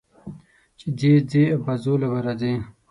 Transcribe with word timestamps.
چې 0.79 0.87
ځې، 0.99 1.13
ځې 1.29 1.43
ابازوی 1.55 1.97
ته 2.01 2.07
به 2.11 2.19
راځې. 2.25 2.53